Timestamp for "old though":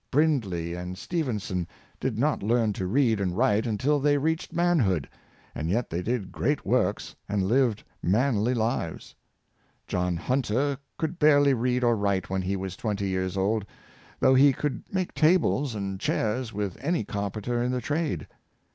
13.37-14.33